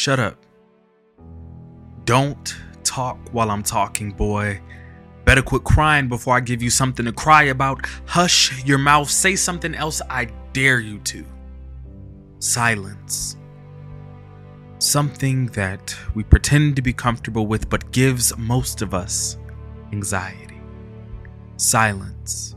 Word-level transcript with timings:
Shut 0.00 0.18
up. 0.18 0.46
Don't 2.06 2.56
talk 2.84 3.18
while 3.32 3.50
I'm 3.50 3.62
talking, 3.62 4.12
boy. 4.12 4.58
Better 5.26 5.42
quit 5.42 5.62
crying 5.64 6.08
before 6.08 6.34
I 6.34 6.40
give 6.40 6.62
you 6.62 6.70
something 6.70 7.04
to 7.04 7.12
cry 7.12 7.42
about. 7.42 7.84
Hush 8.06 8.64
your 8.64 8.78
mouth. 8.78 9.10
Say 9.10 9.36
something 9.36 9.74
else. 9.74 10.00
I 10.08 10.24
dare 10.54 10.80
you 10.80 11.00
to. 11.00 11.22
Silence. 12.38 13.36
Something 14.78 15.48
that 15.48 15.94
we 16.14 16.24
pretend 16.24 16.76
to 16.76 16.82
be 16.82 16.94
comfortable 16.94 17.46
with 17.46 17.68
but 17.68 17.92
gives 17.92 18.34
most 18.38 18.80
of 18.80 18.94
us 18.94 19.36
anxiety. 19.92 20.62
Silence. 21.58 22.56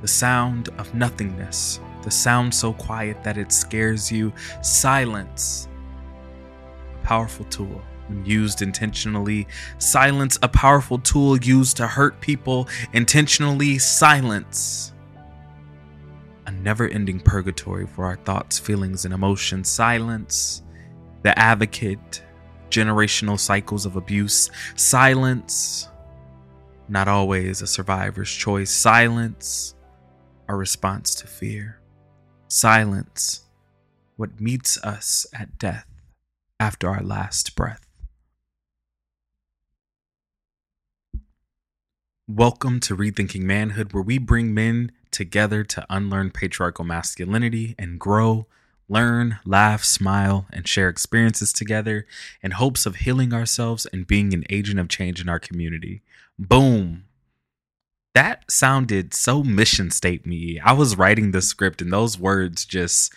The 0.00 0.08
sound 0.08 0.70
of 0.78 0.94
nothingness. 0.94 1.78
The 2.04 2.10
sound 2.10 2.54
so 2.54 2.72
quiet 2.72 3.22
that 3.22 3.36
it 3.36 3.52
scares 3.52 4.10
you. 4.10 4.32
Silence. 4.62 5.68
Powerful 7.04 7.44
tool 7.46 7.82
when 8.08 8.24
used 8.24 8.62
intentionally. 8.62 9.46
Silence, 9.78 10.38
a 10.42 10.48
powerful 10.48 10.98
tool 10.98 11.36
used 11.38 11.76
to 11.76 11.86
hurt 11.86 12.20
people 12.20 12.68
intentionally. 12.92 13.78
Silence, 13.78 14.92
a 16.46 16.50
never 16.50 16.88
ending 16.88 17.20
purgatory 17.20 17.86
for 17.86 18.04
our 18.06 18.16
thoughts, 18.16 18.58
feelings, 18.58 19.04
and 19.04 19.14
emotions. 19.14 19.68
Silence, 19.68 20.62
the 21.22 21.38
advocate, 21.38 22.22
generational 22.70 23.38
cycles 23.38 23.86
of 23.86 23.96
abuse. 23.96 24.50
Silence, 24.76 25.88
not 26.88 27.08
always 27.08 27.62
a 27.62 27.66
survivor's 27.66 28.32
choice. 28.32 28.70
Silence, 28.70 29.74
a 30.48 30.54
response 30.54 31.14
to 31.14 31.26
fear. 31.26 31.80
Silence, 32.48 33.44
what 34.16 34.40
meets 34.40 34.78
us 34.84 35.26
at 35.34 35.58
death 35.58 35.86
after 36.64 36.88
our 36.88 37.02
last 37.02 37.54
breath. 37.56 37.86
Welcome 42.26 42.80
to 42.80 42.96
Rethinking 42.96 43.42
Manhood, 43.42 43.92
where 43.92 44.02
we 44.02 44.16
bring 44.16 44.54
men 44.54 44.90
together 45.10 45.62
to 45.62 45.84
unlearn 45.90 46.30
patriarchal 46.30 46.86
masculinity 46.86 47.74
and 47.78 48.00
grow, 48.00 48.46
learn, 48.88 49.40
laugh, 49.44 49.84
smile, 49.84 50.46
and 50.54 50.66
share 50.66 50.88
experiences 50.88 51.52
together 51.52 52.06
in 52.40 52.52
hopes 52.52 52.86
of 52.86 52.96
healing 52.96 53.34
ourselves 53.34 53.84
and 53.92 54.06
being 54.06 54.32
an 54.32 54.44
agent 54.48 54.80
of 54.80 54.88
change 54.88 55.20
in 55.20 55.28
our 55.28 55.38
community. 55.38 56.00
Boom. 56.38 57.04
That 58.14 58.50
sounded 58.50 59.12
so 59.12 59.42
mission 59.42 59.90
statement. 59.90 60.60
I 60.64 60.72
was 60.72 60.96
writing 60.96 61.32
the 61.32 61.42
script 61.42 61.82
and 61.82 61.92
those 61.92 62.18
words 62.18 62.64
just 62.64 63.12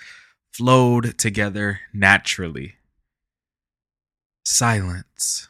flowed 0.52 1.18
together 1.18 1.80
naturally. 1.94 2.74
Silence. 4.48 5.50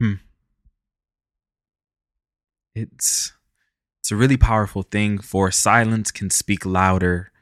Hmm 0.00 0.14
it's 2.78 3.32
it's 4.00 4.12
a 4.12 4.16
really 4.16 4.36
powerful 4.36 4.82
thing 4.82 5.18
for 5.18 5.50
silence 5.50 6.10
can 6.10 6.30
speak 6.30 6.64
louder 6.64 7.32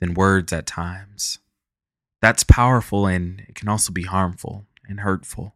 than 0.00 0.14
words 0.14 0.52
at 0.52 0.66
times. 0.66 1.40
That's 2.22 2.44
powerful 2.44 3.06
and 3.06 3.40
it 3.40 3.54
can 3.54 3.68
also 3.68 3.92
be 3.92 4.04
harmful 4.04 4.64
and 4.88 5.00
hurtful. 5.00 5.54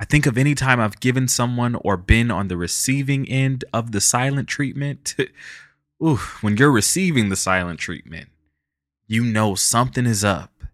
I 0.00 0.04
think 0.04 0.26
of 0.26 0.36
any 0.36 0.54
time 0.54 0.80
I've 0.80 0.98
given 0.98 1.28
someone 1.28 1.76
or 1.76 1.96
been 1.96 2.30
on 2.30 2.48
the 2.48 2.56
receiving 2.56 3.28
end 3.28 3.64
of 3.72 3.92
the 3.92 4.00
silent 4.00 4.48
treatment. 4.48 5.14
Ooh, 6.02 6.16
when 6.40 6.56
you're 6.56 6.72
receiving 6.72 7.28
the 7.28 7.36
silent 7.36 7.78
treatment, 7.78 8.28
you 9.06 9.22
know 9.22 9.54
something 9.54 10.06
is 10.06 10.24
up 10.24 10.64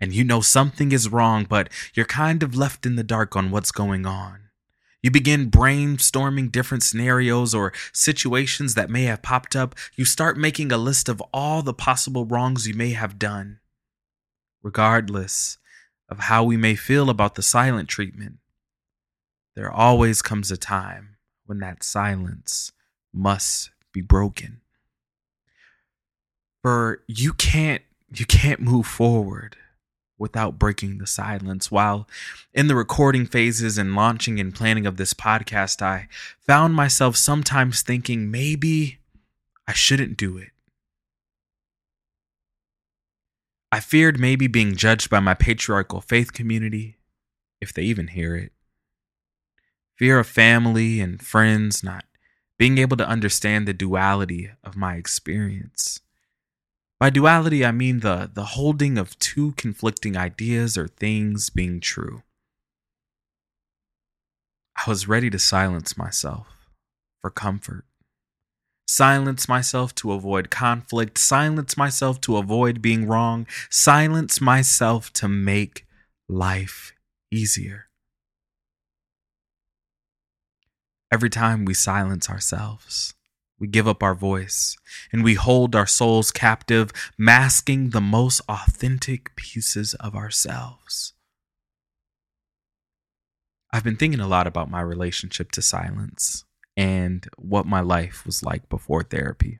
and 0.00 0.12
you 0.12 0.24
know 0.24 0.40
something 0.40 0.92
is 0.92 1.10
wrong, 1.10 1.44
but 1.48 1.68
you're 1.94 2.06
kind 2.06 2.42
of 2.42 2.56
left 2.56 2.86
in 2.86 2.96
the 2.96 3.02
dark 3.02 3.36
on 3.36 3.50
what's 3.50 3.72
going 3.72 4.06
on. 4.06 4.48
You 5.02 5.10
begin 5.10 5.50
brainstorming 5.50 6.50
different 6.50 6.82
scenarios 6.82 7.54
or 7.54 7.72
situations 7.92 8.74
that 8.74 8.90
may 8.90 9.04
have 9.04 9.22
popped 9.22 9.54
up. 9.54 9.74
You 9.94 10.04
start 10.04 10.36
making 10.36 10.72
a 10.72 10.78
list 10.78 11.08
of 11.08 11.22
all 11.32 11.62
the 11.62 11.74
possible 11.74 12.24
wrongs 12.24 12.66
you 12.66 12.74
may 12.74 12.90
have 12.90 13.18
done. 13.18 13.60
Regardless 14.62 15.58
of 16.08 16.20
how 16.20 16.42
we 16.42 16.56
may 16.56 16.74
feel 16.74 17.10
about 17.10 17.36
the 17.36 17.42
silent 17.42 17.88
treatment, 17.88 18.38
there 19.54 19.70
always 19.70 20.20
comes 20.20 20.50
a 20.50 20.56
time 20.56 21.16
when 21.46 21.58
that 21.60 21.84
silence 21.84 22.72
must 23.12 23.70
be 23.92 24.00
broken. 24.00 24.60
For 26.62 27.02
you 27.06 27.32
can't 27.32 27.82
you 28.12 28.26
can't 28.26 28.60
move 28.60 28.86
forward 28.86 29.56
without 30.18 30.58
breaking 30.58 30.98
the 30.98 31.06
silence. 31.06 31.70
While 31.70 32.08
in 32.52 32.66
the 32.66 32.74
recording 32.74 33.26
phases 33.26 33.78
and 33.78 33.94
launching 33.94 34.40
and 34.40 34.54
planning 34.54 34.86
of 34.86 34.96
this 34.96 35.14
podcast, 35.14 35.80
I 35.80 36.08
found 36.40 36.74
myself 36.74 37.16
sometimes 37.16 37.82
thinking 37.82 38.30
maybe 38.30 38.98
I 39.66 39.72
shouldn't 39.72 40.16
do 40.16 40.36
it. 40.36 40.50
I 43.70 43.80
feared 43.80 44.18
maybe 44.18 44.46
being 44.46 44.76
judged 44.76 45.10
by 45.10 45.20
my 45.20 45.34
patriarchal 45.34 46.00
faith 46.00 46.32
community, 46.32 46.96
if 47.60 47.72
they 47.72 47.82
even 47.82 48.08
hear 48.08 48.34
it. 48.34 48.52
Fear 49.96 50.20
of 50.20 50.26
family 50.26 51.00
and 51.00 51.20
friends 51.20 51.82
not 51.82 52.04
being 52.58 52.78
able 52.78 52.96
to 52.96 53.06
understand 53.06 53.68
the 53.68 53.74
duality 53.74 54.50
of 54.64 54.76
my 54.76 54.94
experience. 54.94 56.00
By 57.00 57.10
duality, 57.10 57.64
I 57.64 57.70
mean 57.70 58.00
the, 58.00 58.28
the 58.32 58.44
holding 58.44 58.98
of 58.98 59.18
two 59.20 59.52
conflicting 59.52 60.16
ideas 60.16 60.76
or 60.76 60.88
things 60.88 61.48
being 61.48 61.80
true. 61.80 62.22
I 64.76 64.88
was 64.88 65.06
ready 65.06 65.30
to 65.30 65.38
silence 65.38 65.96
myself 65.96 66.68
for 67.20 67.30
comfort. 67.30 67.84
Silence 68.88 69.48
myself 69.48 69.94
to 69.96 70.12
avoid 70.12 70.50
conflict. 70.50 71.18
Silence 71.18 71.76
myself 71.76 72.20
to 72.22 72.36
avoid 72.36 72.80
being 72.82 73.06
wrong. 73.06 73.46
Silence 73.70 74.40
myself 74.40 75.12
to 75.12 75.28
make 75.28 75.86
life 76.28 76.94
easier. 77.30 77.88
Every 81.12 81.30
time 81.30 81.64
we 81.64 81.74
silence 81.74 82.28
ourselves, 82.28 83.14
we 83.58 83.66
give 83.66 83.88
up 83.88 84.02
our 84.02 84.14
voice 84.14 84.76
and 85.12 85.24
we 85.24 85.34
hold 85.34 85.74
our 85.74 85.86
souls 85.86 86.30
captive, 86.30 86.92
masking 87.16 87.90
the 87.90 88.00
most 88.00 88.40
authentic 88.48 89.34
pieces 89.36 89.94
of 89.94 90.14
ourselves. 90.14 91.14
I've 93.72 93.84
been 93.84 93.96
thinking 93.96 94.20
a 94.20 94.28
lot 94.28 94.46
about 94.46 94.70
my 94.70 94.80
relationship 94.80 95.50
to 95.52 95.62
silence 95.62 96.44
and 96.76 97.28
what 97.36 97.66
my 97.66 97.80
life 97.80 98.24
was 98.24 98.42
like 98.42 98.68
before 98.68 99.02
therapy. 99.02 99.58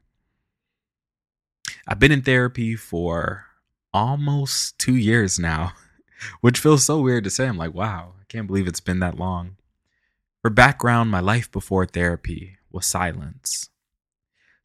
I've 1.87 1.99
been 1.99 2.13
in 2.13 2.23
therapy 2.23 2.77
for 2.77 3.47
almost 3.93 4.79
two 4.79 4.97
years 4.97 5.39
now, 5.39 5.73
which 6.41 6.59
feels 6.59 6.85
so 6.85 7.01
weird 7.01 7.25
to 7.25 7.31
say. 7.31 7.47
I'm 7.47 7.59
like, 7.59 7.75
wow, 7.75 8.15
I 8.21 8.25
can't 8.29 8.47
believe 8.47 8.69
it's 8.69 8.81
been 8.81 9.01
that 9.01 9.19
long. 9.19 9.57
For 10.41 10.51
background, 10.51 11.11
my 11.11 11.21
life 11.21 11.51
before 11.51 11.85
therapy 11.85 12.59
was 12.71 12.87
silence 12.87 13.69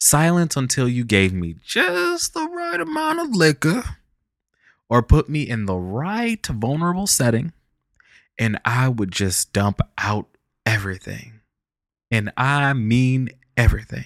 silence 0.03 0.57
until 0.57 0.87
you 0.87 1.05
gave 1.05 1.33
me 1.33 1.55
just 1.63 2.33
the 2.33 2.45
right 2.45 2.79
amount 2.79 3.19
of 3.19 3.35
liquor 3.35 3.83
or 4.89 5.01
put 5.01 5.29
me 5.29 5.47
in 5.47 5.65
the 5.65 5.77
right 5.77 6.45
vulnerable 6.45 7.07
setting, 7.07 7.53
and 8.37 8.59
I 8.65 8.89
would 8.89 9.11
just 9.11 9.53
dump 9.53 9.79
out 9.97 10.27
everything. 10.65 11.39
And 12.11 12.31
I 12.35 12.73
mean 12.73 13.29
everything. 13.55 14.05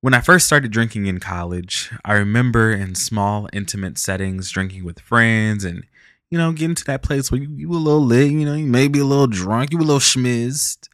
When 0.00 0.14
I 0.14 0.20
first 0.20 0.46
started 0.46 0.70
drinking 0.70 1.06
in 1.06 1.18
college, 1.18 1.90
I 2.04 2.12
remember 2.12 2.70
in 2.70 2.94
small, 2.94 3.48
intimate 3.52 3.98
settings, 3.98 4.50
drinking 4.50 4.84
with 4.84 5.00
friends 5.00 5.64
and, 5.64 5.84
you 6.30 6.38
know, 6.38 6.52
getting 6.52 6.74
to 6.76 6.84
that 6.84 7.02
place 7.02 7.32
where 7.32 7.40
you, 7.40 7.48
you 7.56 7.68
were 7.68 7.76
a 7.76 7.80
little 7.80 8.04
lit, 8.04 8.30
you 8.30 8.44
know, 8.44 8.54
you 8.54 8.66
may 8.66 8.86
be 8.86 9.00
a 9.00 9.04
little 9.04 9.26
drunk, 9.26 9.72
you 9.72 9.78
a 9.78 9.80
little 9.80 9.98
schmizzed 9.98 10.88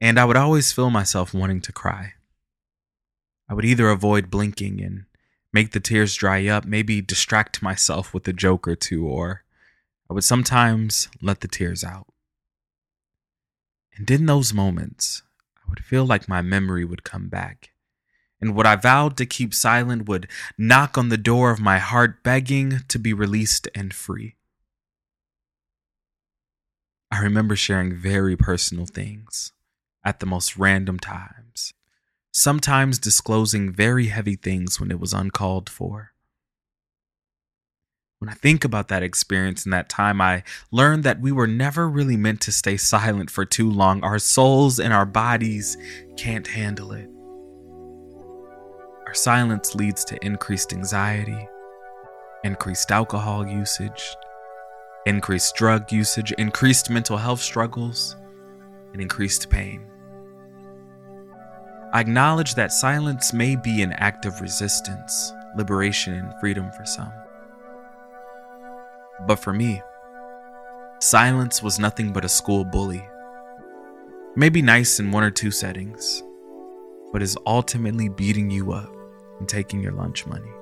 and 0.00 0.18
I 0.18 0.24
would 0.24 0.36
always 0.36 0.72
feel 0.72 0.90
myself 0.90 1.34
wanting 1.34 1.60
to 1.62 1.72
cry. 1.72 2.14
I 3.48 3.54
would 3.54 3.64
either 3.64 3.90
avoid 3.90 4.30
blinking 4.30 4.80
and 4.80 5.04
make 5.52 5.72
the 5.72 5.80
tears 5.80 6.14
dry 6.14 6.46
up, 6.46 6.64
maybe 6.64 7.02
distract 7.02 7.62
myself 7.62 8.14
with 8.14 8.26
a 8.28 8.32
joke 8.32 8.66
or 8.66 8.76
two, 8.76 9.06
or 9.06 9.44
I 10.08 10.14
would 10.14 10.24
sometimes 10.24 11.08
let 11.20 11.40
the 11.40 11.48
tears 11.48 11.84
out. 11.84 12.06
And 13.96 14.10
in 14.10 14.26
those 14.26 14.54
moments, 14.54 15.22
I 15.56 15.68
would 15.68 15.84
feel 15.84 16.06
like 16.06 16.28
my 16.28 16.40
memory 16.40 16.84
would 16.84 17.04
come 17.04 17.28
back. 17.28 17.70
And 18.40 18.54
what 18.54 18.66
I 18.66 18.76
vowed 18.76 19.18
to 19.18 19.26
keep 19.26 19.52
silent 19.52 20.08
would 20.08 20.26
knock 20.56 20.96
on 20.96 21.10
the 21.10 21.18
door 21.18 21.50
of 21.50 21.60
my 21.60 21.78
heart, 21.78 22.22
begging 22.22 22.80
to 22.88 22.98
be 22.98 23.12
released 23.12 23.68
and 23.74 23.92
free. 23.92 24.36
I 27.10 27.18
remember 27.18 27.56
sharing 27.56 27.92
very 27.92 28.36
personal 28.36 28.86
things 28.86 29.52
at 30.04 30.20
the 30.20 30.26
most 30.26 30.56
random 30.56 30.98
times, 30.98 31.72
sometimes 32.32 32.98
disclosing 32.98 33.72
very 33.72 34.06
heavy 34.06 34.36
things 34.36 34.80
when 34.80 34.90
it 34.90 35.00
was 35.00 35.12
uncalled 35.12 35.68
for. 35.68 36.12
When 38.18 38.28
I 38.28 38.34
think 38.34 38.64
about 38.64 38.88
that 38.88 39.02
experience 39.02 39.64
and 39.64 39.72
that 39.72 39.88
time, 39.88 40.20
I 40.20 40.42
learned 40.70 41.04
that 41.04 41.20
we 41.20 41.32
were 41.32 41.46
never 41.46 41.88
really 41.88 42.18
meant 42.18 42.42
to 42.42 42.52
stay 42.52 42.76
silent 42.76 43.30
for 43.30 43.46
too 43.46 43.70
long. 43.70 44.04
Our 44.04 44.18
souls 44.18 44.78
and 44.78 44.92
our 44.92 45.06
bodies 45.06 45.78
can't 46.18 46.46
handle 46.46 46.92
it. 46.92 47.08
Our 49.06 49.14
silence 49.14 49.74
leads 49.74 50.04
to 50.04 50.22
increased 50.24 50.74
anxiety, 50.74 51.48
increased 52.44 52.92
alcohol 52.92 53.46
usage, 53.46 54.02
increased 55.06 55.54
drug 55.54 55.90
usage, 55.90 56.32
increased 56.32 56.90
mental 56.90 57.16
health 57.16 57.40
struggles, 57.40 58.16
and 58.92 59.00
increased 59.00 59.48
pain. 59.48 59.89
I 61.92 62.00
acknowledge 62.00 62.54
that 62.54 62.72
silence 62.72 63.32
may 63.32 63.56
be 63.56 63.82
an 63.82 63.92
act 63.94 64.24
of 64.24 64.40
resistance, 64.40 65.32
liberation, 65.56 66.14
and 66.14 66.32
freedom 66.38 66.70
for 66.70 66.84
some. 66.84 67.12
But 69.26 69.40
for 69.40 69.52
me, 69.52 69.82
silence 71.00 71.64
was 71.64 71.80
nothing 71.80 72.12
but 72.12 72.24
a 72.24 72.28
school 72.28 72.64
bully. 72.64 73.04
Maybe 74.36 74.62
nice 74.62 75.00
in 75.00 75.10
one 75.10 75.24
or 75.24 75.32
two 75.32 75.50
settings, 75.50 76.22
but 77.12 77.22
is 77.22 77.36
ultimately 77.44 78.08
beating 78.08 78.52
you 78.52 78.72
up 78.72 78.94
and 79.40 79.48
taking 79.48 79.80
your 79.80 79.92
lunch 79.92 80.26
money. 80.26 80.52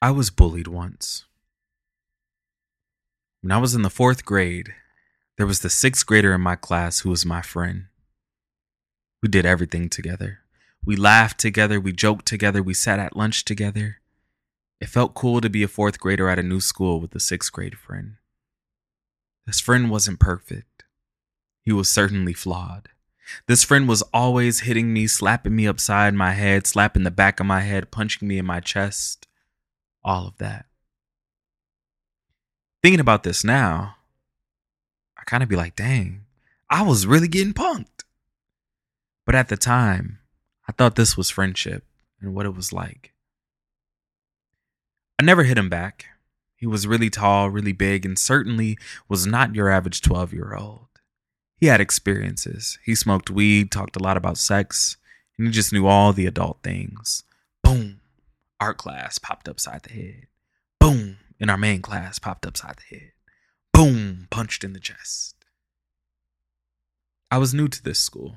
I 0.00 0.12
was 0.12 0.30
bullied 0.30 0.68
once. 0.68 1.27
When 3.40 3.52
I 3.52 3.58
was 3.58 3.74
in 3.74 3.82
the 3.82 3.90
fourth 3.90 4.24
grade, 4.24 4.74
there 5.36 5.46
was 5.46 5.60
the 5.60 5.70
sixth 5.70 6.04
grader 6.04 6.34
in 6.34 6.40
my 6.40 6.56
class 6.56 7.00
who 7.00 7.10
was 7.10 7.24
my 7.24 7.40
friend. 7.40 7.84
We 9.22 9.28
did 9.28 9.46
everything 9.46 9.88
together. 9.88 10.40
We 10.84 10.96
laughed 10.96 11.38
together, 11.38 11.78
we 11.80 11.92
joked 11.92 12.26
together, 12.26 12.62
we 12.62 12.74
sat 12.74 12.98
at 12.98 13.16
lunch 13.16 13.44
together. 13.44 13.98
It 14.80 14.88
felt 14.88 15.14
cool 15.14 15.40
to 15.40 15.48
be 15.48 15.62
a 15.62 15.68
fourth 15.68 16.00
grader 16.00 16.28
at 16.28 16.40
a 16.40 16.42
new 16.42 16.60
school 16.60 17.00
with 17.00 17.14
a 17.14 17.20
sixth 17.20 17.52
grade 17.52 17.78
friend. 17.78 18.14
This 19.46 19.60
friend 19.60 19.88
wasn't 19.88 20.18
perfect. 20.18 20.84
He 21.64 21.72
was 21.72 21.88
certainly 21.88 22.32
flawed. 22.32 22.88
This 23.46 23.62
friend 23.62 23.88
was 23.88 24.02
always 24.12 24.60
hitting 24.60 24.92
me, 24.92 25.06
slapping 25.06 25.54
me 25.54 25.68
upside 25.68 26.14
my 26.14 26.32
head, 26.32 26.66
slapping 26.66 27.04
the 27.04 27.10
back 27.10 27.38
of 27.38 27.46
my 27.46 27.60
head, 27.60 27.92
punching 27.92 28.26
me 28.26 28.38
in 28.38 28.46
my 28.46 28.58
chest. 28.58 29.28
All 30.02 30.26
of 30.26 30.38
that. 30.38 30.66
Thinking 32.82 33.00
about 33.00 33.22
this 33.22 33.42
now, 33.42 33.96
I 35.16 35.24
kind 35.24 35.42
of 35.42 35.48
be 35.48 35.56
like, 35.56 35.74
dang, 35.74 36.24
I 36.70 36.82
was 36.82 37.06
really 37.06 37.28
getting 37.28 37.54
punked. 37.54 38.04
But 39.26 39.34
at 39.34 39.48
the 39.48 39.56
time, 39.56 40.18
I 40.68 40.72
thought 40.72 40.96
this 40.96 41.16
was 41.16 41.30
friendship 41.30 41.84
and 42.20 42.34
what 42.34 42.46
it 42.46 42.54
was 42.54 42.72
like. 42.72 43.12
I 45.18 45.24
never 45.24 45.42
hit 45.42 45.58
him 45.58 45.68
back. 45.68 46.06
He 46.56 46.66
was 46.66 46.86
really 46.86 47.10
tall, 47.10 47.50
really 47.50 47.72
big, 47.72 48.04
and 48.06 48.18
certainly 48.18 48.78
was 49.08 49.26
not 49.26 49.54
your 49.54 49.68
average 49.68 50.00
12 50.00 50.32
year 50.32 50.54
old. 50.54 50.86
He 51.56 51.66
had 51.66 51.80
experiences. 51.80 52.78
He 52.84 52.94
smoked 52.94 53.30
weed, 53.30 53.70
talked 53.70 53.96
a 53.96 54.02
lot 54.02 54.16
about 54.16 54.38
sex, 54.38 54.96
and 55.36 55.46
he 55.46 55.52
just 55.52 55.72
knew 55.72 55.86
all 55.86 56.12
the 56.12 56.26
adult 56.26 56.58
things. 56.62 57.24
Boom, 57.62 58.00
art 58.60 58.78
class 58.78 59.18
popped 59.18 59.48
upside 59.48 59.82
the 59.82 59.90
head. 59.90 60.26
Boom, 60.78 61.16
in 61.38 61.50
our 61.50 61.56
main 61.56 61.82
class 61.82 62.18
popped 62.18 62.46
upside 62.46 62.76
the 62.76 62.96
head. 62.96 63.12
Boom, 63.72 64.26
punched 64.30 64.64
in 64.64 64.72
the 64.72 64.80
chest. 64.80 65.34
I 67.30 67.38
was 67.38 67.54
new 67.54 67.68
to 67.68 67.82
this 67.82 68.00
school 68.00 68.36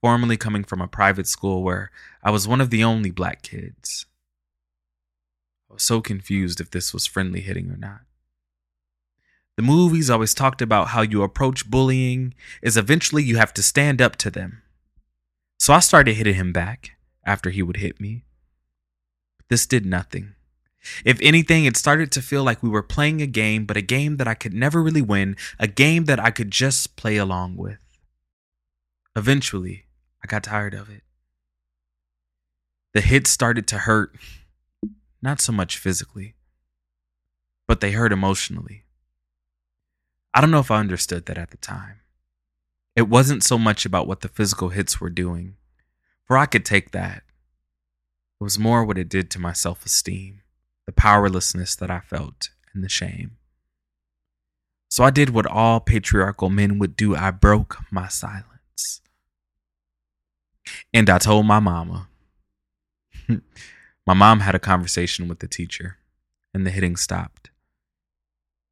formerly 0.00 0.36
coming 0.36 0.64
from 0.64 0.80
a 0.80 0.88
private 0.88 1.26
school 1.26 1.62
where 1.62 1.90
I 2.22 2.30
was 2.30 2.48
one 2.48 2.60
of 2.60 2.70
the 2.70 2.82
only 2.82 3.10
black 3.10 3.42
kids. 3.42 4.06
I 5.70 5.74
was 5.74 5.82
so 5.82 6.00
confused 6.00 6.60
if 6.60 6.70
this 6.70 6.92
was 6.92 7.06
friendly 7.06 7.40
hitting 7.40 7.70
or 7.70 7.76
not. 7.76 8.00
The 9.56 9.62
movies 9.62 10.08
always 10.08 10.32
talked 10.32 10.62
about 10.62 10.88
how 10.88 11.02
you 11.02 11.22
approach 11.22 11.70
bullying 11.70 12.34
is 12.62 12.76
eventually 12.76 13.22
you 13.22 13.36
have 13.36 13.52
to 13.54 13.62
stand 13.62 14.00
up 14.00 14.16
to 14.16 14.30
them. 14.30 14.62
So 15.58 15.74
I 15.74 15.80
started 15.80 16.14
hitting 16.14 16.34
him 16.34 16.52
back 16.52 16.92
after 17.24 17.50
he 17.50 17.62
would 17.62 17.76
hit 17.76 18.00
me. 18.00 18.24
This 19.48 19.66
did 19.66 19.84
nothing. 19.84 20.34
If 21.04 21.20
anything, 21.20 21.64
it 21.64 21.76
started 21.76 22.10
to 22.12 22.22
feel 22.22 22.42
like 22.42 22.62
we 22.62 22.68
were 22.68 22.82
playing 22.82 23.20
a 23.20 23.26
game, 23.26 23.66
but 23.66 23.76
a 23.76 23.82
game 23.82 24.16
that 24.16 24.28
I 24.28 24.34
could 24.34 24.54
never 24.54 24.82
really 24.82 25.02
win, 25.02 25.36
a 25.58 25.66
game 25.66 26.06
that 26.06 26.18
I 26.18 26.30
could 26.30 26.50
just 26.50 26.96
play 26.96 27.16
along 27.16 27.56
with. 27.56 27.78
Eventually, 29.14 29.86
I 30.22 30.26
got 30.26 30.44
tired 30.44 30.74
of 30.74 30.88
it. 30.88 31.02
The 32.94 33.00
hits 33.00 33.30
started 33.30 33.66
to 33.68 33.78
hurt, 33.78 34.16
not 35.22 35.40
so 35.40 35.52
much 35.52 35.78
physically, 35.78 36.34
but 37.68 37.80
they 37.80 37.92
hurt 37.92 38.12
emotionally. 38.12 38.84
I 40.32 40.40
don't 40.40 40.50
know 40.50 40.60
if 40.60 40.70
I 40.70 40.78
understood 40.78 41.26
that 41.26 41.38
at 41.38 41.50
the 41.50 41.56
time. 41.56 42.00
It 42.96 43.08
wasn't 43.08 43.44
so 43.44 43.58
much 43.58 43.84
about 43.84 44.06
what 44.06 44.20
the 44.20 44.28
physical 44.28 44.70
hits 44.70 45.00
were 45.00 45.10
doing, 45.10 45.56
for 46.24 46.36
I 46.36 46.46
could 46.46 46.64
take 46.64 46.90
that. 46.90 47.22
It 48.40 48.44
was 48.44 48.58
more 48.58 48.84
what 48.84 48.98
it 48.98 49.08
did 49.08 49.30
to 49.32 49.38
my 49.38 49.52
self 49.52 49.84
esteem, 49.84 50.39
the 50.90 51.00
powerlessness 51.00 51.76
that 51.76 51.88
I 51.88 52.00
felt, 52.00 52.50
and 52.74 52.82
the 52.82 52.88
shame. 52.88 53.36
So 54.88 55.04
I 55.04 55.10
did 55.10 55.30
what 55.30 55.46
all 55.46 55.78
patriarchal 55.78 56.50
men 56.50 56.80
would 56.80 56.96
do 56.96 57.14
I 57.14 57.30
broke 57.30 57.78
my 57.92 58.08
silence. 58.08 59.00
And 60.92 61.08
I 61.08 61.18
told 61.18 61.46
my 61.46 61.60
mama. 61.60 62.08
my 64.04 64.14
mom 64.14 64.40
had 64.40 64.56
a 64.56 64.58
conversation 64.58 65.28
with 65.28 65.38
the 65.38 65.46
teacher, 65.46 65.98
and 66.52 66.66
the 66.66 66.72
hitting 66.72 66.96
stopped. 66.96 67.50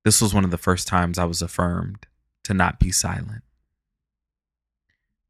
This 0.05 0.21
was 0.21 0.35
one 0.35 0.45
of 0.45 0.51
the 0.51 0.59
first 0.59 0.89
times 0.89 1.21
I 1.21 1.25
was 1.25 1.41
affirmed 1.41 2.05
to 2.43 2.53
not 2.53 2.81
be 2.81 2.91
silent. 2.91 3.45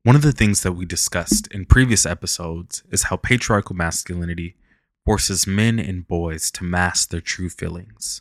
One 0.04 0.16
of 0.16 0.22
the 0.22 0.32
things 0.32 0.62
that 0.62 0.72
we 0.72 0.86
discussed 0.86 1.48
in 1.48 1.66
previous 1.66 2.06
episodes 2.06 2.82
is 2.90 3.04
how 3.04 3.16
patriarchal 3.16 3.76
masculinity 3.76 4.56
forces 5.08 5.46
men 5.46 5.78
and 5.78 6.06
boys 6.06 6.50
to 6.50 6.62
mask 6.62 7.08
their 7.08 7.22
true 7.22 7.48
feelings. 7.48 8.20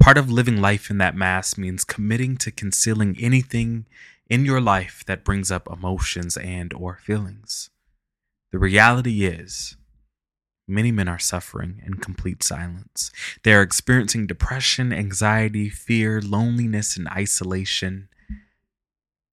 Part 0.00 0.18
of 0.18 0.30
living 0.30 0.60
life 0.60 0.88
in 0.88 0.98
that 0.98 1.16
mask 1.16 1.58
means 1.58 1.82
committing 1.82 2.36
to 2.36 2.52
concealing 2.52 3.16
anything 3.18 3.86
in 4.28 4.44
your 4.44 4.60
life 4.60 5.02
that 5.08 5.24
brings 5.24 5.50
up 5.50 5.68
emotions 5.68 6.36
and 6.36 6.72
or 6.74 7.00
feelings. 7.02 7.70
The 8.52 8.60
reality 8.60 9.24
is 9.24 9.76
many 10.68 10.92
men 10.92 11.08
are 11.08 11.18
suffering 11.18 11.82
in 11.84 11.94
complete 11.94 12.44
silence. 12.44 13.10
They 13.42 13.52
are 13.52 13.62
experiencing 13.62 14.28
depression, 14.28 14.92
anxiety, 14.92 15.68
fear, 15.68 16.22
loneliness 16.22 16.96
and 16.96 17.08
isolation 17.08 18.08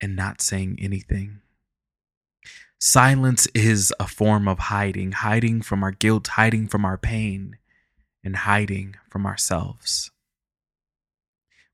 and 0.00 0.16
not 0.16 0.40
saying 0.40 0.80
anything. 0.80 1.38
Silence 2.80 3.48
is 3.54 3.92
a 3.98 4.06
form 4.06 4.46
of 4.46 4.58
hiding, 4.58 5.10
hiding 5.10 5.60
from 5.60 5.82
our 5.82 5.90
guilt, 5.90 6.28
hiding 6.28 6.68
from 6.68 6.84
our 6.84 6.96
pain, 6.96 7.58
and 8.22 8.36
hiding 8.36 8.94
from 9.10 9.26
ourselves. 9.26 10.12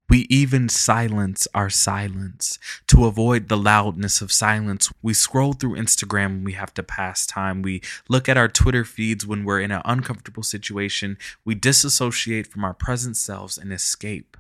We 0.09 0.27
even 0.31 0.71
silence 0.71 1.47
our 1.55 1.69
silence 1.69 2.59
to 2.89 3.05
avoid 3.05 3.49
the 3.49 3.57
loudness 3.57 4.23
of 4.23 4.33
silence. 4.33 4.91
We 5.03 5.13
scroll 5.13 5.53
through 5.53 5.77
Instagram 5.77 6.29
when 6.29 6.45
we 6.45 6.53
have 6.53 6.73
to 6.75 6.83
pass 6.83 7.27
time. 7.27 7.61
We 7.61 7.83
look 8.09 8.27
at 8.29 8.37
our 8.37 8.49
Twitter 8.49 8.85
feeds 8.85 9.27
when 9.27 9.45
we're 9.45 9.61
in 9.61 9.73
an 9.73 9.83
uncomfortable 9.85 10.43
situation. 10.43 11.19
We 11.45 11.55
disassociate 11.55 12.47
from 12.47 12.65
our 12.65 12.75
present 12.75 13.17
selves 13.17 13.59
and 13.59 13.73
escape 13.73 14.37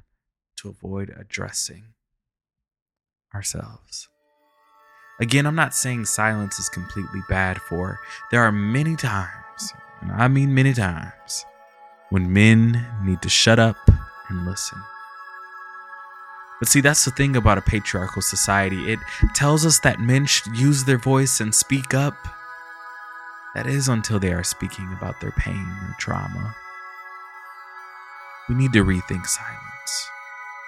to 0.56 0.68
avoid 0.68 1.14
addressing 1.18 1.94
ourselves. 3.34 4.08
Again, 5.20 5.46
I'm 5.46 5.54
not 5.54 5.74
saying 5.74 6.06
silence 6.06 6.58
is 6.58 6.68
completely 6.68 7.20
bad, 7.28 7.60
for 7.60 8.00
there 8.30 8.42
are 8.42 8.50
many 8.50 8.96
times, 8.96 9.72
and 10.00 10.10
I 10.10 10.26
mean 10.26 10.54
many 10.54 10.72
times, 10.74 11.44
when 12.10 12.32
men 12.32 12.84
need 13.02 13.22
to 13.22 13.28
shut 13.28 13.58
up 13.58 13.76
and 14.28 14.44
listen. 14.44 14.78
But 16.58 16.68
see, 16.68 16.80
that's 16.80 17.04
the 17.04 17.10
thing 17.12 17.36
about 17.36 17.58
a 17.58 17.62
patriarchal 17.62 18.22
society. 18.22 18.92
It 18.92 18.98
tells 19.34 19.64
us 19.64 19.78
that 19.80 20.00
men 20.00 20.26
should 20.26 20.56
use 20.56 20.84
their 20.84 20.98
voice 20.98 21.40
and 21.40 21.54
speak 21.54 21.94
up. 21.94 22.16
That 23.54 23.66
is 23.66 23.88
until 23.88 24.18
they 24.18 24.32
are 24.32 24.42
speaking 24.42 24.92
about 24.96 25.20
their 25.20 25.32
pain 25.32 25.66
or 25.82 25.94
trauma. 25.98 26.56
We 28.48 28.56
need 28.56 28.72
to 28.72 28.84
rethink 28.84 29.26
silence, 29.26 30.08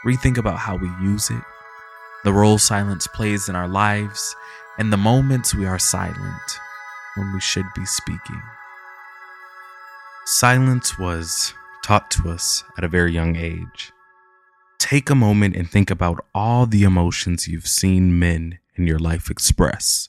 rethink 0.05 0.39
about 0.39 0.59
how 0.59 0.77
we 0.77 0.89
use 1.03 1.31
it, 1.31 1.43
the 2.25 2.33
role 2.33 2.59
silence 2.59 3.07
plays 3.07 3.49
in 3.49 3.57
our 3.57 3.69
lives, 3.69 4.35
and 4.79 4.93
the 4.93 4.97
moments 4.97 5.55
we 5.55 5.67
are 5.67 5.79
silent 5.79 6.59
when 7.17 7.33
we 7.33 7.41
should 7.41 7.67
be 7.75 7.87
speaking. 7.87 8.43
Silence 10.27 10.99
was 10.99 11.55
taught 11.85 12.11
to 12.11 12.29
us 12.31 12.65
at 12.77 12.85
a 12.85 12.89
very 12.89 13.13
young 13.13 13.37
age 13.37 13.93
take 14.79 15.11
a 15.11 15.15
moment 15.15 15.57
and 15.57 15.69
think 15.69 15.91
about 15.91 16.25
all 16.35 16.65
the 16.65 16.85
emotions 16.85 17.49
you've 17.49 17.67
seen 17.67 18.19
men 18.19 18.59
in 18.77 18.87
your 18.87 18.99
life 18.99 19.31
express. 19.31 20.09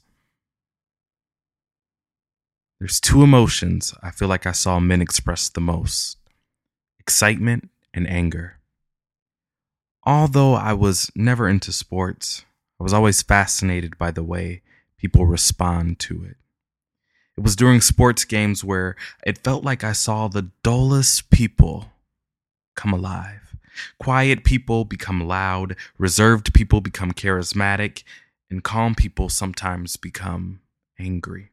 There's 2.79 2.99
two 2.99 3.23
emotions 3.23 3.95
I 4.03 4.11
feel 4.11 4.27
like 4.27 4.45
I 4.45 4.51
saw 4.51 4.79
men 4.79 5.01
express 5.01 5.49
the 5.49 5.61
most 5.61 6.17
excitement 6.99 7.69
and 7.91 8.07
anger. 8.07 8.56
Although 10.07 10.53
I 10.53 10.71
was 10.71 11.11
never 11.15 11.49
into 11.49 11.73
sports, 11.73 12.45
I 12.79 12.83
was 12.83 12.93
always 12.93 13.21
fascinated 13.21 13.97
by 13.97 14.11
the 14.11 14.23
way 14.23 14.61
people 14.97 15.25
respond 15.25 15.99
to 15.99 16.23
it. 16.23 16.37
It 17.35 17.41
was 17.41 17.57
during 17.57 17.81
sports 17.81 18.23
games 18.23 18.63
where 18.63 18.95
it 19.25 19.43
felt 19.43 19.65
like 19.65 19.83
I 19.83 19.91
saw 19.91 20.29
the 20.29 20.49
dullest 20.63 21.29
people 21.29 21.91
come 22.73 22.93
alive. 22.93 23.53
Quiet 23.99 24.45
people 24.45 24.85
become 24.85 25.27
loud, 25.27 25.75
reserved 25.97 26.53
people 26.53 26.79
become 26.79 27.11
charismatic, 27.11 28.03
and 28.49 28.63
calm 28.63 28.95
people 28.95 29.27
sometimes 29.27 29.97
become 29.97 30.61
angry. 30.97 31.51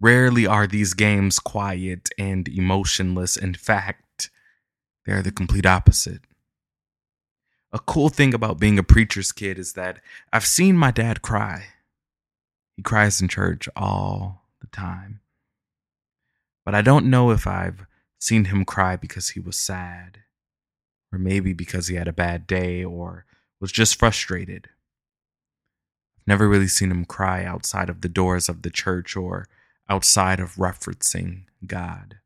Rarely 0.00 0.46
are 0.46 0.66
these 0.66 0.94
games 0.94 1.38
quiet 1.38 2.08
and 2.16 2.48
emotionless. 2.48 3.36
In 3.36 3.52
fact, 3.52 4.30
they're 5.04 5.20
the 5.20 5.30
complete 5.30 5.66
opposite. 5.66 6.22
A 7.74 7.80
cool 7.80 8.08
thing 8.08 8.32
about 8.32 8.60
being 8.60 8.78
a 8.78 8.84
preacher's 8.84 9.32
kid 9.32 9.58
is 9.58 9.72
that 9.72 9.98
I've 10.32 10.46
seen 10.46 10.76
my 10.76 10.92
dad 10.92 11.22
cry. 11.22 11.64
He 12.76 12.82
cries 12.82 13.20
in 13.20 13.26
church 13.26 13.68
all 13.74 14.44
the 14.60 14.68
time. 14.68 15.20
But 16.64 16.76
I 16.76 16.82
don't 16.82 17.10
know 17.10 17.32
if 17.32 17.48
I've 17.48 17.84
seen 18.20 18.44
him 18.44 18.64
cry 18.64 18.94
because 18.94 19.30
he 19.30 19.40
was 19.40 19.56
sad, 19.56 20.20
or 21.12 21.18
maybe 21.18 21.52
because 21.52 21.88
he 21.88 21.96
had 21.96 22.06
a 22.06 22.12
bad 22.12 22.46
day 22.46 22.84
or 22.84 23.24
was 23.60 23.72
just 23.72 23.98
frustrated. 23.98 24.68
I've 26.18 26.28
never 26.28 26.48
really 26.48 26.68
seen 26.68 26.92
him 26.92 27.04
cry 27.04 27.44
outside 27.44 27.90
of 27.90 28.02
the 28.02 28.08
doors 28.08 28.48
of 28.48 28.62
the 28.62 28.70
church 28.70 29.16
or 29.16 29.48
outside 29.90 30.38
of 30.38 30.54
referencing 30.54 31.46
God. 31.66 32.18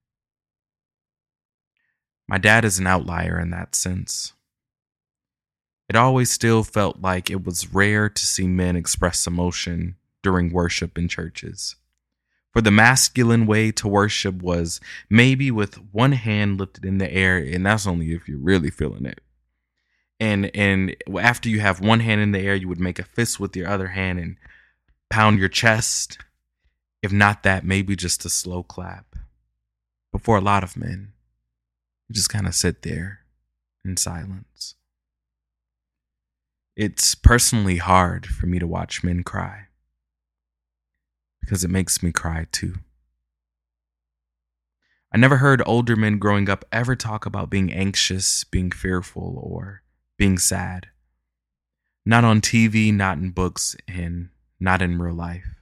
My 2.28 2.36
dad 2.36 2.66
is 2.66 2.78
an 2.78 2.86
outlier 2.86 3.40
in 3.40 3.48
that 3.50 3.74
sense. 3.74 4.34
It 5.88 5.96
always 5.96 6.30
still 6.30 6.64
felt 6.64 7.00
like 7.00 7.30
it 7.30 7.44
was 7.44 7.72
rare 7.72 8.08
to 8.08 8.26
see 8.26 8.46
men 8.46 8.76
express 8.76 9.26
emotion 9.26 9.96
during 10.22 10.52
worship 10.52 10.98
in 10.98 11.08
churches. 11.08 11.76
For 12.52 12.60
the 12.60 12.70
masculine 12.70 13.46
way 13.46 13.70
to 13.72 13.88
worship 13.88 14.42
was 14.42 14.80
maybe 15.08 15.50
with 15.50 15.76
one 15.92 16.12
hand 16.12 16.58
lifted 16.58 16.84
in 16.84 16.98
the 16.98 17.12
air, 17.12 17.38
and 17.38 17.64
that's 17.64 17.86
only 17.86 18.12
if 18.12 18.28
you're 18.28 18.38
really 18.38 18.70
feeling 18.70 19.06
it. 19.06 19.20
And 20.20 20.50
and 20.54 20.96
after 21.18 21.48
you 21.48 21.60
have 21.60 21.80
one 21.80 22.00
hand 22.00 22.20
in 22.20 22.32
the 22.32 22.40
air, 22.40 22.54
you 22.54 22.68
would 22.68 22.80
make 22.80 22.98
a 22.98 23.04
fist 23.04 23.38
with 23.38 23.56
your 23.56 23.68
other 23.68 23.88
hand 23.88 24.18
and 24.18 24.36
pound 25.10 25.38
your 25.38 25.48
chest 25.48 26.18
if 27.02 27.12
not 27.12 27.42
that, 27.44 27.64
maybe 27.64 27.96
just 27.96 28.24
a 28.24 28.30
slow 28.30 28.62
clap. 28.62 29.16
But 30.12 30.22
for 30.22 30.36
a 30.36 30.42
lot 30.42 30.64
of 30.64 30.76
men, 30.76 31.12
you 32.08 32.14
just 32.14 32.30
kind 32.30 32.46
of 32.46 32.54
sit 32.54 32.82
there 32.82 33.20
in 33.84 33.96
silence. 33.96 34.74
It's 36.78 37.16
personally 37.16 37.78
hard 37.78 38.24
for 38.24 38.46
me 38.46 38.60
to 38.60 38.66
watch 38.68 39.02
men 39.02 39.24
cry 39.24 39.66
because 41.40 41.64
it 41.64 41.70
makes 41.70 42.04
me 42.04 42.12
cry 42.12 42.46
too. 42.52 42.76
I 45.12 45.16
never 45.16 45.38
heard 45.38 45.60
older 45.66 45.96
men 45.96 46.18
growing 46.18 46.48
up 46.48 46.64
ever 46.70 46.94
talk 46.94 47.26
about 47.26 47.50
being 47.50 47.72
anxious, 47.72 48.44
being 48.44 48.70
fearful, 48.70 49.40
or 49.42 49.82
being 50.16 50.38
sad. 50.38 50.86
Not 52.06 52.22
on 52.22 52.40
TV, 52.40 52.94
not 52.94 53.18
in 53.18 53.30
books, 53.30 53.74
and 53.88 54.28
not 54.60 54.80
in 54.80 55.02
real 55.02 55.16
life. 55.16 55.56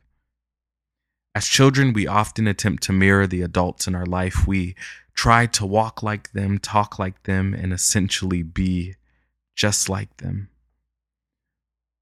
As 1.35 1.49
children, 1.49 1.94
we 1.94 2.06
often 2.06 2.46
attempt 2.46 2.82
to 2.82 2.92
mirror 2.92 3.26
the 3.26 3.40
adults 3.40 3.87
in 3.87 3.94
our 3.94 4.04
life. 4.04 4.46
We 4.46 4.75
try 5.14 5.46
to 5.46 5.64
walk 5.64 6.02
like 6.02 6.32
them, 6.32 6.58
talk 6.58 6.99
like 6.99 7.23
them, 7.23 7.54
and 7.54 7.73
essentially 7.73 8.42
be 8.42 8.96
just 9.54 9.88
like 9.88 10.14
them. 10.18 10.50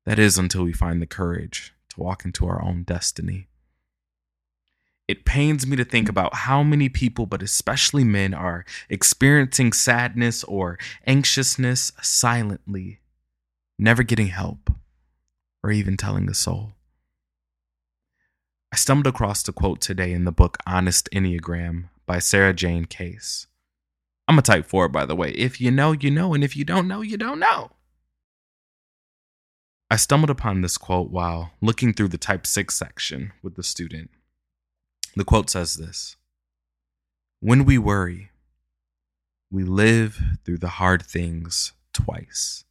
That 0.07 0.19
is 0.19 0.37
until 0.37 0.65
we 0.65 0.73
find 0.73 1.01
the 1.01 1.07
courage 1.07 1.73
to 1.91 2.01
walk 2.01 2.25
into 2.25 2.47
our 2.47 2.63
own 2.63 2.83
destiny. 2.83 3.49
It 5.07 5.25
pains 5.25 5.67
me 5.67 5.77
to 5.77 5.85
think 5.85 6.09
about 6.09 6.35
how 6.35 6.63
many 6.63 6.89
people, 6.89 7.27
but 7.27 7.43
especially 7.43 8.05
men, 8.05 8.33
are 8.33 8.65
experiencing 8.89 9.73
sadness 9.73 10.45
or 10.45 10.79
anxiousness 11.07 11.93
silently, 12.01 13.01
never 13.79 14.03
getting 14.03 14.29
help, 14.29 14.71
or 15.63 15.71
even 15.71 15.97
telling 15.97 16.29
a 16.29 16.35
soul. 16.35 16.73
I 18.73 18.77
stumbled 18.77 19.07
across 19.07 19.43
the 19.43 19.53
quote 19.53 19.81
today 19.81 20.13
in 20.13 20.25
the 20.25 20.33
book 20.33 20.57
Honest 20.67 21.09
Enneagram 21.13 21.91
by 22.07 22.19
Sarah 22.19 22.55
Jane 22.55 22.87
Case. 22.87 23.47
I'm 24.27 24.39
a 24.39 24.43
type 24.43 24.67
4, 24.67 24.89
by 24.89 25.05
the 25.05 25.15
way. 25.15 25.31
If 25.33 25.61
you 25.61 25.71
know, 25.71 25.93
you 25.93 26.11
know, 26.11 26.35
and 26.35 26.43
if 26.43 26.57
you 26.57 26.65
don't 26.65 26.89
know, 26.89 27.03
you 27.03 27.19
don't 27.19 27.39
know. 27.39 27.73
I 29.95 29.97
stumbled 29.97 30.29
upon 30.29 30.61
this 30.61 30.77
quote 30.77 31.13
while 31.13 31.53
looking 31.61 31.95
through 31.95 32.09
the 32.09 32.19
type 32.19 32.49
6 32.49 32.75
section 32.75 33.33
with 33.45 33.55
the 33.55 33.63
student. 33.63 34.11
The 35.15 35.23
quote 35.23 35.49
says 35.49 35.75
this 35.75 36.17
When 37.39 37.65
we 37.65 37.79
worry, 37.79 38.31
we 39.53 39.63
live 39.63 40.21
through 40.45 40.59
the 40.59 40.81
hard 40.81 41.05
things 41.05 41.75
twice. 41.93 42.65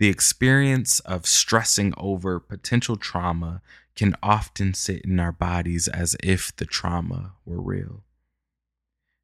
The 0.00 0.08
experience 0.08 1.00
of 1.00 1.26
stressing 1.26 1.94
over 1.96 2.38
potential 2.38 2.96
trauma 2.96 3.62
can 3.96 4.14
often 4.22 4.74
sit 4.74 5.06
in 5.06 5.18
our 5.18 5.32
bodies 5.32 5.88
as 5.88 6.14
if 6.22 6.54
the 6.54 6.66
trauma 6.66 7.36
were 7.46 7.62
real. 7.62 8.04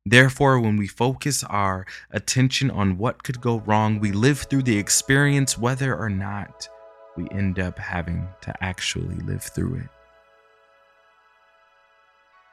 Therefore, 0.07 0.59
when 0.59 0.79
we 0.79 0.87
focus 0.87 1.45
our 1.45 1.85
attention 2.11 2.71
on 2.71 2.97
what 2.97 3.25
could 3.25 3.43
go 3.43 3.59
wrong, 3.59 4.01
we 4.01 4.11
live 4.11 4.47
through 4.49 4.63
the 4.63 4.79
experience 4.79 5.59
whether 5.59 5.95
or 5.95 6.09
not 6.09 6.71
we 7.19 7.29
end 7.31 7.59
up 7.59 7.77
having 7.81 8.29
to 8.41 8.55
actually 8.63 9.17
live 9.17 9.43
through 9.43 9.75
it. 9.75 9.89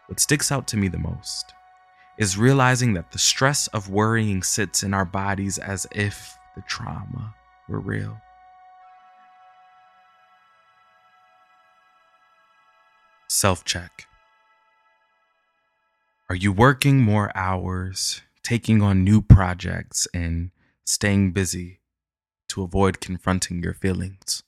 What 0.07 0.19
sticks 0.19 0.51
out 0.51 0.67
to 0.69 0.77
me 0.77 0.87
the 0.87 0.97
most 0.97 1.53
is 2.17 2.35
realizing 2.35 2.93
that 2.93 3.11
the 3.11 3.19
stress 3.19 3.67
of 3.67 3.89
worrying 3.89 4.41
sits 4.41 4.81
in 4.81 4.91
our 4.91 5.05
bodies 5.05 5.59
as 5.59 5.85
if 5.91 6.35
the 6.55 6.63
trauma 6.63 7.35
were 7.69 7.79
real. 7.79 8.19
Self 13.27 13.63
check. 13.65 14.07
Are 16.27 16.35
you 16.35 16.51
working 16.51 17.01
more 17.01 17.31
hours, 17.35 18.23
taking 18.41 18.81
on 18.81 19.03
new 19.03 19.21
projects, 19.21 20.07
and 20.11 20.49
staying 20.85 21.33
busy 21.33 21.81
to 22.47 22.63
avoid 22.63 22.99
confronting 22.99 23.61
your 23.61 23.75
feelings? 23.75 24.41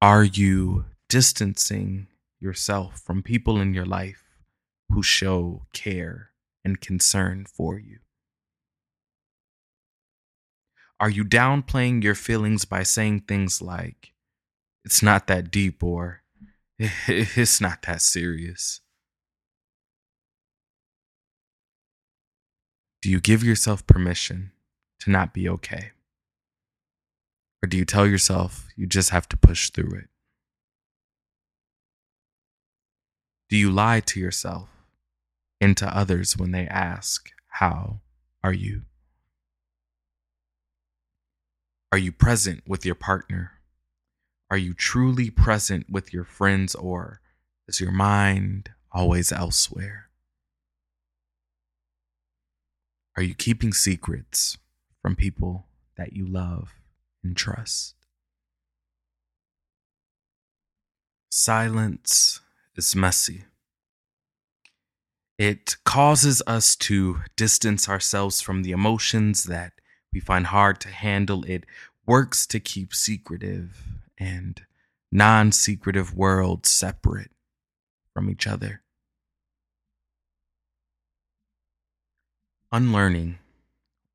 Are 0.00 0.24
you 0.24 0.84
distancing 1.08 2.06
yourself 2.40 3.00
from 3.00 3.22
people 3.22 3.60
in 3.60 3.74
your 3.74 3.86
life 3.86 4.22
who 4.90 5.02
show 5.02 5.66
care 5.72 6.30
and 6.64 6.80
concern 6.80 7.46
for 7.46 7.78
you? 7.78 7.98
Are 11.00 11.10
you 11.10 11.24
downplaying 11.24 12.02
your 12.02 12.14
feelings 12.14 12.64
by 12.64 12.82
saying 12.82 13.20
things 13.20 13.62
like, 13.62 14.12
it's 14.84 15.02
not 15.02 15.26
that 15.26 15.50
deep 15.50 15.82
or 15.82 16.22
it's 16.78 17.60
not 17.60 17.82
that 17.82 18.00
serious. 18.00 18.80
Do 23.02 23.10
you 23.10 23.20
give 23.20 23.42
yourself 23.42 23.86
permission 23.86 24.52
to 25.00 25.10
not 25.10 25.34
be 25.34 25.48
okay? 25.48 25.90
Or 27.62 27.66
do 27.66 27.76
you 27.76 27.84
tell 27.84 28.06
yourself 28.06 28.68
you 28.76 28.86
just 28.86 29.10
have 29.10 29.28
to 29.30 29.36
push 29.36 29.70
through 29.70 29.98
it? 29.98 30.08
Do 33.48 33.56
you 33.56 33.70
lie 33.70 34.00
to 34.00 34.20
yourself 34.20 34.68
and 35.60 35.76
to 35.76 35.96
others 35.96 36.36
when 36.36 36.52
they 36.52 36.66
ask, 36.66 37.30
How 37.48 38.00
are 38.44 38.52
you? 38.52 38.82
Are 41.90 41.98
you 41.98 42.12
present 42.12 42.62
with 42.66 42.84
your 42.84 42.94
partner 42.94 43.58
are 44.50 44.56
you 44.56 44.72
truly 44.72 45.28
present 45.28 45.90
with 45.90 46.12
your 46.12 46.24
friends 46.24 46.74
or 46.74 47.20
is 47.66 47.80
your 47.80 47.92
mind 47.92 48.70
always 48.90 49.30
elsewhere? 49.30 50.08
Are 53.16 53.22
you 53.22 53.34
keeping 53.34 53.74
secrets 53.74 54.56
from 55.02 55.16
people 55.16 55.66
that 55.96 56.14
you 56.14 56.26
love 56.26 56.77
and 57.28 57.36
trust? 57.36 57.94
Silence 61.30 62.40
is 62.74 62.96
messy. 62.96 63.44
It 65.38 65.76
causes 65.84 66.42
us 66.46 66.74
to 66.76 67.20
distance 67.36 67.88
ourselves 67.88 68.40
from 68.40 68.62
the 68.62 68.72
emotions 68.72 69.44
that 69.44 69.74
we 70.12 70.20
find 70.20 70.46
hard 70.46 70.80
to 70.80 70.88
handle. 70.88 71.44
It 71.44 71.64
works 72.06 72.46
to 72.46 72.58
keep 72.58 72.94
secretive 72.94 73.76
and 74.16 74.62
non 75.12 75.52
secretive 75.52 76.16
worlds 76.16 76.70
separate 76.70 77.30
from 78.14 78.30
each 78.30 78.46
other. 78.46 78.82
Unlearning 82.72 83.38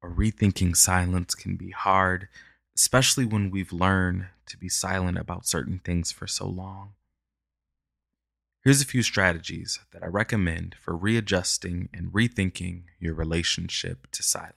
or 0.02 0.10
rethinking 0.12 0.76
silence 0.76 1.34
can 1.34 1.56
be 1.56 1.72
hard, 1.72 2.28
especially 2.76 3.26
when 3.26 3.52
we've 3.52 3.74
learned 3.74 4.28
to 4.48 4.58
be 4.58 4.70
silent 4.70 5.18
about 5.18 5.46
certain 5.46 5.80
things 5.84 6.12
for 6.12 6.28
so 6.28 6.48
long. 6.48 6.94
Here's 8.64 8.82
a 8.82 8.86
few 8.86 9.04
strategies 9.04 9.80
that 9.92 10.04
I 10.04 10.08
recommend 10.08 10.76
for 10.80 10.96
readjusting 10.96 11.90
and 11.94 12.14
rethinking 12.14 12.84
your 13.00 13.14
relationship 13.14 14.10
to 14.12 14.24
silence. 14.24 14.56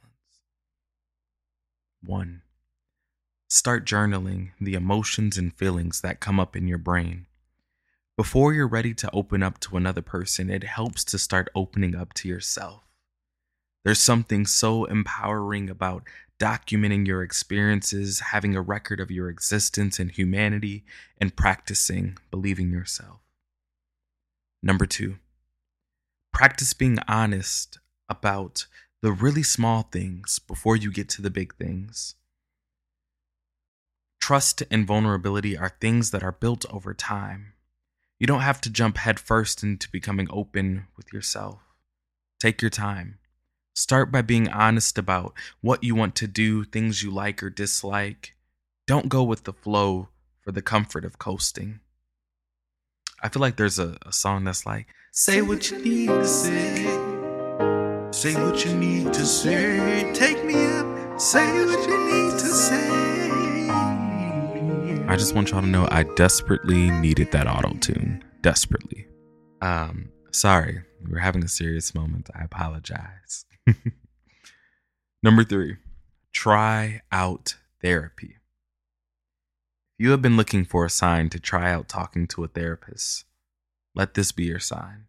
1. 2.04 2.42
Start 3.48 3.84
journaling 3.84 4.50
the 4.60 4.74
emotions 4.74 5.36
and 5.36 5.52
feelings 5.52 6.00
that 6.02 6.20
come 6.20 6.38
up 6.38 6.54
in 6.54 6.68
your 6.68 6.78
brain. 6.78 7.26
Before 8.16 8.54
you're 8.54 8.68
ready 8.68 8.94
to 8.94 9.10
open 9.12 9.42
up 9.42 9.58
to 9.60 9.76
another 9.76 10.02
person, 10.02 10.50
it 10.50 10.64
helps 10.64 11.04
to 11.04 11.18
start 11.18 11.48
opening 11.54 11.94
up 11.94 12.14
to 12.14 12.28
yourself. 12.28 12.84
There's 13.84 14.00
something 14.00 14.46
so 14.46 14.84
empowering 14.84 15.68
about 15.68 16.04
documenting 16.38 17.06
your 17.06 17.22
experiences, 17.22 18.20
having 18.20 18.54
a 18.54 18.60
record 18.60 19.00
of 19.00 19.10
your 19.10 19.28
existence 19.28 19.98
and 19.98 20.10
humanity, 20.10 20.84
and 21.18 21.36
practicing 21.36 22.18
believing 22.30 22.70
yourself. 22.70 23.20
Number 24.62 24.86
two, 24.86 25.16
practice 26.32 26.72
being 26.72 26.98
honest 27.08 27.78
about 28.08 28.66
the 29.02 29.12
really 29.12 29.42
small 29.42 29.82
things 29.82 30.38
before 30.38 30.76
you 30.76 30.90
get 30.90 31.08
to 31.10 31.22
the 31.22 31.30
big 31.30 31.54
things. 31.54 32.14
Trust 34.20 34.62
and 34.70 34.86
vulnerability 34.86 35.56
are 35.56 35.76
things 35.80 36.10
that 36.10 36.22
are 36.22 36.32
built 36.32 36.64
over 36.72 36.92
time. 36.92 37.52
You 38.18 38.26
don't 38.26 38.40
have 38.40 38.60
to 38.62 38.70
jump 38.70 38.96
headfirst 38.96 39.62
into 39.62 39.90
becoming 39.90 40.26
open 40.30 40.88
with 40.96 41.12
yourself. 41.12 41.60
Take 42.40 42.60
your 42.60 42.70
time. 42.70 43.18
Start 43.76 44.10
by 44.10 44.22
being 44.22 44.48
honest 44.48 44.96
about 44.96 45.34
what 45.60 45.84
you 45.84 45.94
want 45.94 46.14
to 46.14 46.26
do, 46.26 46.64
things 46.64 47.02
you 47.02 47.10
like 47.10 47.42
or 47.42 47.50
dislike. 47.50 48.34
Don't 48.86 49.10
go 49.10 49.22
with 49.22 49.44
the 49.44 49.52
flow 49.52 50.08
for 50.40 50.50
the 50.50 50.62
comfort 50.62 51.04
of 51.04 51.18
coasting. 51.18 51.80
I 53.22 53.28
feel 53.28 53.42
like 53.42 53.56
there's 53.56 53.78
a, 53.78 53.98
a 54.06 54.14
song 54.14 54.44
that's 54.44 54.64
like, 54.64 54.86
Say 55.12 55.42
what 55.42 55.70
you 55.70 55.76
need 55.76 56.06
to 56.08 56.26
say. 56.26 56.84
Say 58.12 58.34
what 58.42 58.64
you 58.64 58.74
need 58.74 59.12
to 59.12 59.26
say. 59.26 60.10
Take 60.14 60.42
me 60.42 60.54
up. 60.54 61.20
Say 61.20 61.66
what 61.66 61.86
you 61.86 61.98
need 62.06 62.30
to 62.30 62.46
say. 62.46 63.68
I 65.06 65.16
just 65.18 65.34
want 65.34 65.50
y'all 65.50 65.60
to 65.60 65.66
know 65.66 65.86
I 65.90 66.04
desperately 66.14 66.90
needed 66.92 67.30
that 67.32 67.46
auto 67.46 67.74
tune. 67.74 68.24
Desperately. 68.40 69.06
Um, 69.60 70.08
sorry, 70.32 70.82
we're 71.06 71.18
having 71.18 71.44
a 71.44 71.48
serious 71.48 71.94
moment. 71.94 72.30
I 72.34 72.42
apologize. 72.42 73.44
Number 75.22 75.44
three, 75.44 75.76
try 76.32 77.02
out 77.10 77.56
therapy. 77.82 78.36
If 79.98 80.04
you 80.04 80.10
have 80.10 80.22
been 80.22 80.36
looking 80.36 80.64
for 80.64 80.84
a 80.84 80.90
sign 80.90 81.30
to 81.30 81.40
try 81.40 81.72
out 81.72 81.88
talking 81.88 82.26
to 82.28 82.44
a 82.44 82.48
therapist, 82.48 83.24
let 83.94 84.14
this 84.14 84.30
be 84.32 84.44
your 84.44 84.60
sign. 84.60 85.06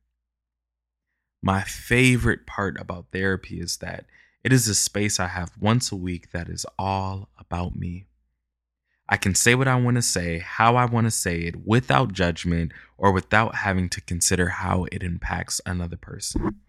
My 1.42 1.62
favorite 1.62 2.48
part 2.48 2.80
about 2.80 3.08
therapy 3.12 3.60
is 3.60 3.78
that 3.78 4.06
it 4.44 4.54
is 4.54 4.68
a 4.68 4.76
space 4.76 5.20
I 5.20 5.28
have 5.28 5.52
once 5.60 5.92
a 5.92 5.96
week 5.96 6.32
that 6.32 6.48
is 6.48 6.66
all 6.80 7.30
about 7.38 7.76
me. 7.76 8.06
I 9.10 9.18
can 9.18 9.36
say 9.36 9.56
what 9.56 9.68
I 9.68 9.76
want 9.76 9.96
to 9.96 10.02
say, 10.02 10.40
how 10.40 10.76
I 10.76 10.86
want 10.86 11.06
to 11.06 11.12
say 11.12 11.41
it, 11.41 11.65
without 11.65 12.12
judgment 12.12 12.72
or 12.98 13.12
without 13.12 13.56
having 13.56 13.89
to 13.89 14.02
consider 14.02 14.50
how 14.50 14.86
it 14.91 15.04
impacts 15.04 15.62
another 15.65 15.96
person. 15.96 16.62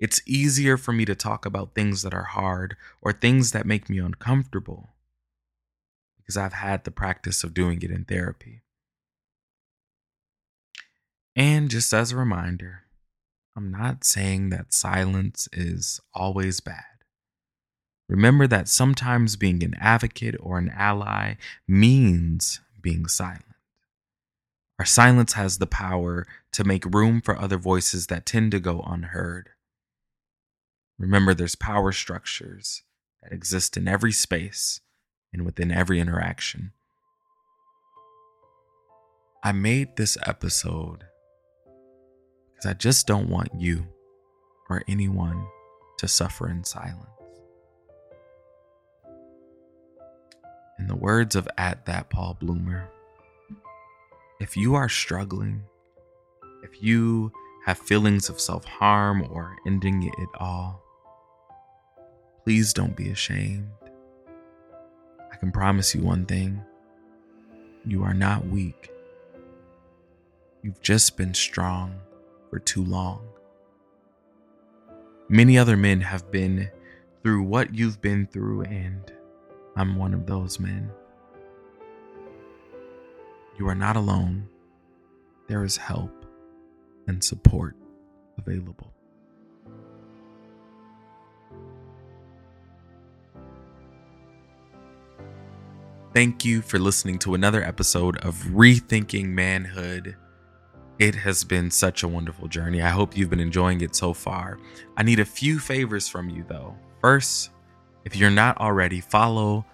It's 0.00 0.22
easier 0.26 0.78
for 0.78 0.92
me 0.92 1.04
to 1.04 1.14
talk 1.14 1.44
about 1.44 1.74
things 1.74 2.02
that 2.02 2.14
are 2.14 2.24
hard 2.24 2.76
or 3.02 3.12
things 3.12 3.52
that 3.52 3.66
make 3.66 3.90
me 3.90 3.98
uncomfortable 3.98 4.94
because 6.16 6.38
I've 6.38 6.54
had 6.54 6.84
the 6.84 6.90
practice 6.90 7.44
of 7.44 7.52
doing 7.52 7.82
it 7.82 7.90
in 7.90 8.06
therapy. 8.06 8.62
And 11.36 11.70
just 11.70 11.92
as 11.92 12.12
a 12.12 12.16
reminder, 12.16 12.84
I'm 13.54 13.70
not 13.70 14.04
saying 14.04 14.48
that 14.50 14.72
silence 14.72 15.48
is 15.52 16.00
always 16.14 16.60
bad. 16.60 16.84
Remember 18.08 18.46
that 18.46 18.68
sometimes 18.68 19.36
being 19.36 19.62
an 19.62 19.74
advocate 19.78 20.34
or 20.40 20.56
an 20.58 20.70
ally 20.70 21.34
means 21.68 22.60
being 22.80 23.06
silent. 23.06 23.44
Our 24.78 24.86
silence 24.86 25.34
has 25.34 25.58
the 25.58 25.66
power 25.66 26.26
to 26.52 26.64
make 26.64 26.86
room 26.86 27.20
for 27.20 27.38
other 27.38 27.58
voices 27.58 28.06
that 28.06 28.24
tend 28.24 28.50
to 28.52 28.60
go 28.60 28.80
unheard. 28.80 29.50
Remember, 31.00 31.32
there's 31.32 31.54
power 31.54 31.92
structures 31.92 32.82
that 33.22 33.32
exist 33.32 33.78
in 33.78 33.88
every 33.88 34.12
space 34.12 34.82
and 35.32 35.46
within 35.46 35.72
every 35.72 35.98
interaction. 35.98 36.72
I 39.42 39.52
made 39.52 39.96
this 39.96 40.18
episode 40.26 41.04
because 42.52 42.66
I 42.66 42.74
just 42.74 43.06
don't 43.06 43.30
want 43.30 43.48
you 43.58 43.86
or 44.68 44.82
anyone 44.86 45.46
to 46.00 46.06
suffer 46.06 46.50
in 46.50 46.64
silence. 46.64 47.08
In 50.78 50.86
the 50.86 50.96
words 50.96 51.34
of 51.34 51.48
at 51.56 51.86
that 51.86 52.10
Paul 52.10 52.36
Bloomer, 52.38 52.90
if 54.38 54.54
you 54.54 54.74
are 54.74 54.90
struggling, 54.90 55.62
if 56.62 56.82
you 56.82 57.32
have 57.64 57.78
feelings 57.78 58.28
of 58.28 58.38
self 58.38 58.66
harm 58.66 59.26
or 59.30 59.56
ending 59.66 60.02
it 60.02 60.28
all, 60.38 60.82
Please 62.44 62.72
don't 62.72 62.96
be 62.96 63.10
ashamed. 63.10 63.68
I 65.32 65.36
can 65.36 65.52
promise 65.52 65.94
you 65.94 66.02
one 66.02 66.26
thing 66.26 66.62
you 67.86 68.02
are 68.02 68.14
not 68.14 68.46
weak. 68.46 68.90
You've 70.62 70.80
just 70.82 71.16
been 71.16 71.34
strong 71.34 72.00
for 72.50 72.58
too 72.58 72.84
long. 72.84 73.22
Many 75.28 75.56
other 75.56 75.76
men 75.76 76.00
have 76.00 76.30
been 76.30 76.70
through 77.22 77.42
what 77.42 77.74
you've 77.74 78.00
been 78.02 78.26
through, 78.26 78.62
and 78.62 79.12
I'm 79.76 79.96
one 79.96 80.12
of 80.12 80.26
those 80.26 80.58
men. 80.58 80.90
You 83.58 83.68
are 83.68 83.74
not 83.74 83.96
alone. 83.96 84.48
There 85.46 85.64
is 85.64 85.76
help 85.76 86.24
and 87.06 87.22
support 87.22 87.76
available. 88.38 88.92
Thank 96.12 96.44
you 96.44 96.60
for 96.60 96.80
listening 96.80 97.20
to 97.20 97.34
another 97.34 97.62
episode 97.62 98.16
of 98.24 98.34
Rethinking 98.34 99.28
Manhood. 99.28 100.16
It 100.98 101.14
has 101.14 101.44
been 101.44 101.70
such 101.70 102.02
a 102.02 102.08
wonderful 102.08 102.48
journey. 102.48 102.82
I 102.82 102.88
hope 102.88 103.16
you've 103.16 103.30
been 103.30 103.38
enjoying 103.38 103.80
it 103.80 103.94
so 103.94 104.12
far. 104.12 104.58
I 104.96 105.04
need 105.04 105.20
a 105.20 105.24
few 105.24 105.60
favors 105.60 106.08
from 106.08 106.28
you, 106.28 106.44
though. 106.48 106.74
First, 107.00 107.50
if 108.04 108.16
you're 108.16 108.28
not 108.28 108.58
already, 108.58 109.00
follow 109.00 109.64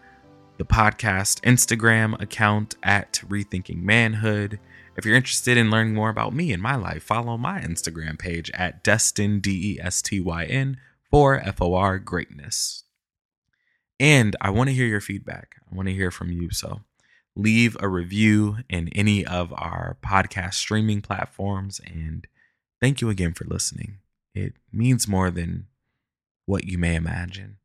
the 0.59 0.67
podcast 0.67 1.41
Instagram 1.41 2.21
account 2.21 2.75
at 2.83 3.15
Rethinking 3.27 3.83
Manhood. 3.83 4.61
If 4.95 5.07
you're 5.07 5.17
interested 5.17 5.57
in 5.57 5.71
learning 5.71 5.95
more 5.95 6.11
about 6.11 6.35
me 6.35 6.53
and 6.53 6.63
my 6.63 6.77
life, 6.77 7.03
follow 7.03 7.39
my 7.39 7.63
Instagram 7.63 8.19
page 8.19 8.51
at 8.53 8.85
Destyn, 8.85 9.41
D 9.41 9.77
E 9.77 9.81
S 9.81 10.03
T 10.03 10.21
Y 10.21 10.45
N, 10.45 10.77
for 11.11 11.41
F 11.41 11.63
O 11.63 11.73
R 11.73 11.99
Greatness. 11.99 12.86
And 13.99 14.37
I 14.41 14.51
want 14.51 14.69
to 14.69 14.75
hear 14.75 14.87
your 14.87 15.01
feedback. 15.01 15.57
I 15.71 15.75
want 15.75 15.89
to 15.89 15.95
hear 15.95 16.11
from 16.11 16.31
you. 16.31 16.51
So 16.51 16.81
leave 17.35 17.77
a 17.81 17.89
review 17.89 18.59
in 18.69 18.89
any 18.89 19.25
of 19.25 19.53
our 19.53 19.97
podcast 20.05 20.55
streaming 20.55 21.01
platforms. 21.01 21.81
And 21.87 22.27
thank 22.81 23.01
you 23.01 23.09
again 23.09 23.33
for 23.35 23.45
listening. 23.45 23.99
It 24.35 24.55
means 24.73 25.09
more 25.09 25.31
than 25.31 25.67
what 26.45 26.65
you 26.65 26.79
may 26.79 26.95
imagine. 26.95 27.57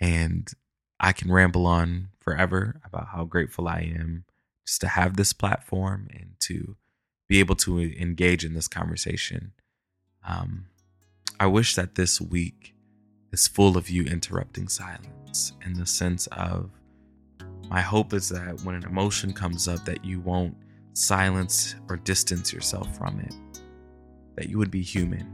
And 0.00 0.50
I 1.00 1.12
can 1.12 1.32
ramble 1.32 1.66
on 1.66 2.08
forever 2.20 2.80
about 2.84 3.08
how 3.08 3.24
grateful 3.24 3.68
I 3.68 3.80
am 3.80 4.24
just 4.66 4.80
to 4.82 4.88
have 4.88 5.16
this 5.16 5.32
platform 5.32 6.08
and 6.12 6.34
to 6.40 6.76
be 7.28 7.40
able 7.40 7.56
to 7.56 7.80
engage 7.80 8.44
in 8.44 8.54
this 8.54 8.68
conversation. 8.68 9.52
Um, 10.26 10.66
I 11.40 11.46
wish 11.46 11.74
that 11.74 11.94
this 11.94 12.20
week 12.20 12.71
is 13.32 13.48
full 13.48 13.76
of 13.76 13.88
you 13.90 14.04
interrupting 14.04 14.68
silence 14.68 15.52
in 15.64 15.74
the 15.74 15.86
sense 15.86 16.26
of 16.28 16.70
my 17.68 17.80
hope 17.80 18.12
is 18.12 18.28
that 18.28 18.60
when 18.62 18.74
an 18.74 18.84
emotion 18.84 19.32
comes 19.32 19.66
up 19.66 19.84
that 19.84 20.04
you 20.04 20.20
won't 20.20 20.54
silence 20.94 21.74
or 21.88 21.96
distance 21.96 22.52
yourself 22.52 22.96
from 22.96 23.18
it 23.20 23.34
that 24.36 24.48
you 24.48 24.58
would 24.58 24.70
be 24.70 24.82
human 24.82 25.26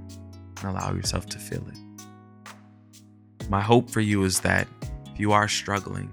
and 0.59 0.65
allow 0.65 0.93
yourself 0.93 1.27
to 1.27 1.39
feel 1.39 1.65
it 1.69 3.49
my 3.51 3.61
hope 3.61 3.91
for 3.91 4.01
you 4.01 4.25
is 4.25 4.41
that 4.41 4.69
if 5.13 5.19
you 5.19 5.33
are 5.33 5.49
struggling 5.49 6.11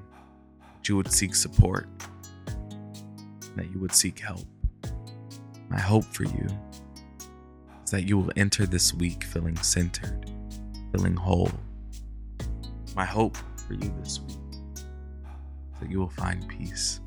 that 0.58 0.89
you 0.89 0.95
would 0.95 1.12
seek 1.12 1.36
support 1.36 1.88
that 3.56 3.71
you 3.71 3.80
would 3.80 3.93
seek 3.93 4.19
help. 4.19 4.45
My 5.69 5.80
hope 5.80 6.06
for 6.06 6.24
you 6.24 6.48
is 7.84 7.91
that 7.91 8.04
you 8.04 8.17
will 8.17 8.32
enter 8.36 8.65
this 8.65 8.93
week 8.93 9.24
feeling 9.24 9.58
centered, 9.58 10.30
feeling 10.91 11.15
whole. 11.15 11.52
My 12.95 13.05
hope 13.05 13.38
for 13.67 13.73
you 13.73 13.93
this 13.99 14.21
week 14.21 14.38
that 15.79 15.91
you 15.91 15.99
will 15.99 16.10
find 16.10 16.47
peace. 16.47 17.01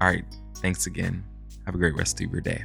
All 0.00 0.08
right, 0.08 0.24
thanks 0.56 0.86
again. 0.86 1.22
Have 1.66 1.74
a 1.74 1.78
great 1.78 1.94
rest 1.94 2.20
of 2.20 2.30
your 2.30 2.40
day. 2.40 2.64